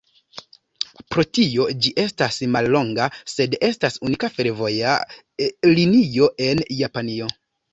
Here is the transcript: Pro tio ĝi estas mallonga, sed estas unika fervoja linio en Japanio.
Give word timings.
Pro 1.15 1.25
tio 1.37 1.67
ĝi 1.83 1.91
estas 2.03 2.39
mallonga, 2.55 3.09
sed 3.33 3.55
estas 3.69 4.01
unika 4.09 4.31
fervoja 4.39 4.97
linio 5.77 6.33
en 6.49 6.67
Japanio. 6.83 7.31